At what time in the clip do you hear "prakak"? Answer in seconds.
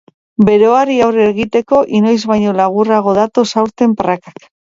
4.03-4.51